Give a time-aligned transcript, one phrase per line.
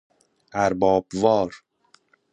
[0.63, 1.51] ارباب وار